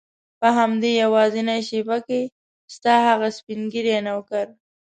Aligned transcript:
په 0.39 0.47
همدې 0.57 0.91
یوازینۍ 1.03 1.59
شېبه 1.69 1.97
کې 2.07 2.21
ستا 2.73 2.93
هغه 3.09 3.27
سپین 3.37 3.61
ږیری 3.71 3.97
نوکر. 4.07 4.47